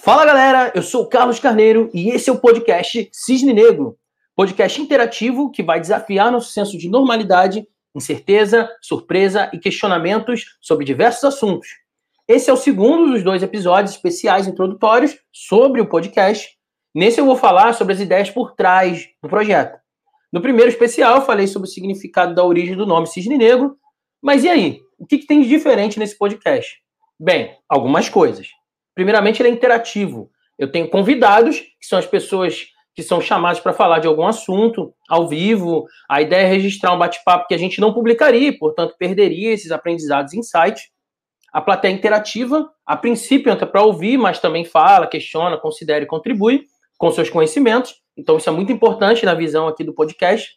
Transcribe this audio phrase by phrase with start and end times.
[0.00, 3.96] Fala galera, eu sou o Carlos Carneiro e esse é o podcast Cisne Negro,
[4.34, 11.22] podcast interativo que vai desafiar nosso senso de normalidade, incerteza, surpresa e questionamentos sobre diversos
[11.22, 11.68] assuntos.
[12.26, 16.48] Esse é o segundo dos dois episódios especiais introdutórios sobre o podcast.
[16.92, 19.78] Nesse eu vou falar sobre as ideias por trás do projeto.
[20.32, 23.76] No primeiro especial eu falei sobre o significado da origem do nome Cisne Negro,
[24.20, 24.80] mas e aí?
[24.98, 26.80] O que, que tem de diferente nesse podcast?
[27.20, 28.48] Bem, algumas coisas.
[28.94, 30.30] Primeiramente, ele é interativo.
[30.58, 34.94] Eu tenho convidados, que são as pessoas que são chamadas para falar de algum assunto
[35.08, 35.86] ao vivo.
[36.08, 40.34] A ideia é registrar um bate-papo que a gente não publicaria, portanto, perderia esses aprendizados
[40.34, 40.90] em site.
[41.52, 46.66] A plateia interativa, a princípio, entra para ouvir, mas também fala, questiona, considera e contribui
[46.98, 47.94] com seus conhecimentos.
[48.16, 50.50] Então, isso é muito importante na visão aqui do podcast.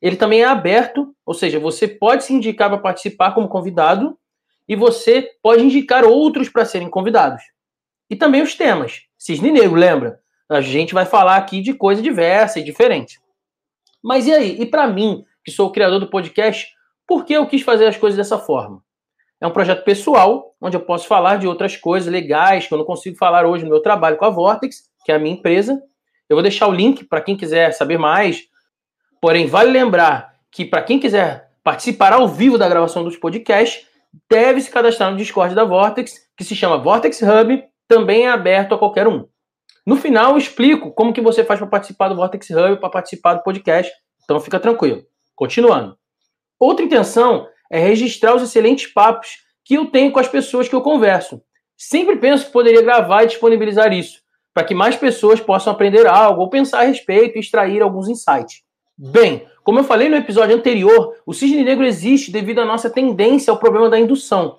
[0.00, 4.16] Ele também é aberto, ou seja, você pode se indicar para participar como convidado
[4.68, 7.42] e você pode indicar outros para serem convidados.
[8.10, 9.02] E também os temas.
[9.18, 10.20] Cisne Negro, lembra?
[10.48, 13.20] A gente vai falar aqui de coisa diversa e diferente.
[14.02, 14.60] Mas e aí?
[14.60, 16.68] E para mim, que sou o criador do podcast,
[17.06, 18.82] por que eu quis fazer as coisas dessa forma?
[19.40, 22.84] É um projeto pessoal, onde eu posso falar de outras coisas legais que eu não
[22.84, 25.80] consigo falar hoje no meu trabalho com a Vortex, que é a minha empresa.
[26.28, 28.42] Eu vou deixar o link para quem quiser saber mais.
[29.20, 33.86] Porém, vale lembrar que para quem quiser participar ao vivo da gravação dos podcasts,
[34.28, 38.74] deve se cadastrar no Discord da Vortex, que se chama Vortex Hub, também é aberto
[38.74, 39.26] a qualquer um.
[39.86, 43.34] No final, eu explico como que você faz para participar do Vortex Hub, para participar
[43.34, 43.90] do podcast.
[44.22, 45.02] Então, fica tranquilo.
[45.34, 45.96] Continuando.
[46.60, 50.82] Outra intenção é registrar os excelentes papos que eu tenho com as pessoas que eu
[50.82, 51.40] converso.
[51.76, 54.20] Sempre penso que poderia gravar e disponibilizar isso,
[54.52, 58.62] para que mais pessoas possam aprender algo ou pensar a respeito e extrair alguns insights.
[58.96, 63.50] Bem, como eu falei no episódio anterior, o cisne negro existe devido à nossa tendência
[63.50, 64.58] ao problema da indução.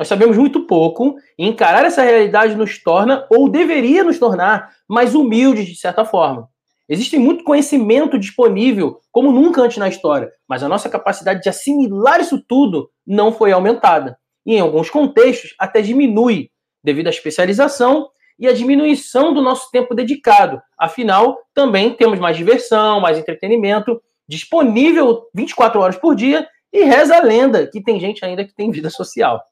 [0.00, 5.14] Nós sabemos muito pouco e encarar essa realidade nos torna, ou deveria nos tornar, mais
[5.14, 6.48] humildes de certa forma.
[6.88, 12.18] Existe muito conhecimento disponível, como nunca antes na história, mas a nossa capacidade de assimilar
[12.18, 14.16] isso tudo não foi aumentada.
[14.46, 16.48] E em alguns contextos até diminui,
[16.82, 18.08] devido à especialização
[18.38, 20.62] e à diminuição do nosso tempo dedicado.
[20.78, 27.22] Afinal, também temos mais diversão, mais entretenimento disponível 24 horas por dia e reza a
[27.22, 29.42] lenda que tem gente ainda que tem vida social.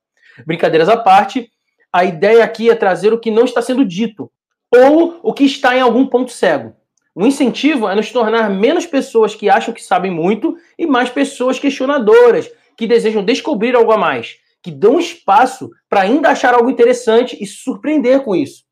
[0.46, 1.50] Brincadeiras à parte,
[1.92, 4.30] a ideia aqui é trazer o que não está sendo dito
[4.74, 6.74] ou o que está em algum ponto cego.
[7.14, 11.58] O incentivo é nos tornar menos pessoas que acham que sabem muito e mais pessoas
[11.58, 17.36] questionadoras, que desejam descobrir algo a mais, que dão espaço para ainda achar algo interessante
[17.40, 18.62] e se surpreender com isso.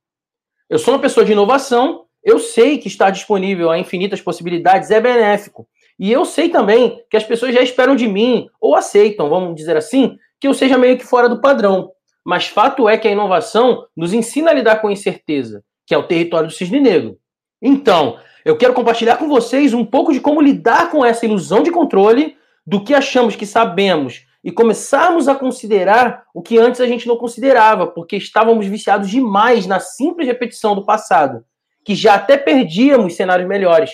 [0.69, 5.01] Eu sou uma pessoa de inovação, eu sei que estar disponível a infinitas possibilidades é
[5.01, 5.67] benéfico.
[5.99, 9.77] E eu sei também que as pessoas já esperam de mim, ou aceitam, vamos dizer
[9.77, 11.91] assim, que eu seja meio que fora do padrão.
[12.25, 16.07] Mas fato é que a inovação nos ensina a lidar com incerteza, que é o
[16.07, 17.17] território do cisne negro.
[17.63, 21.71] Então, eu quero compartilhar com vocês um pouco de como lidar com essa ilusão de
[21.71, 22.37] controle
[22.67, 27.17] do que achamos que sabemos e começarmos a considerar o que antes a gente não
[27.17, 31.45] considerava, porque estávamos viciados demais na simples repetição do passado,
[31.85, 33.91] que já até perdíamos cenários melhores.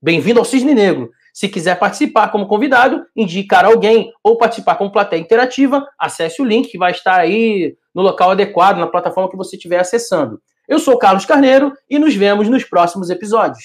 [0.00, 5.20] Bem-vindo ao Cisne Negro, se quiser participar como convidado, indicar alguém ou participar como plateia
[5.20, 9.54] interativa, acesse o link que vai estar aí no local adequado, na plataforma que você
[9.54, 10.42] estiver acessando.
[10.66, 13.62] Eu sou Carlos Carneiro e nos vemos nos próximos episódios.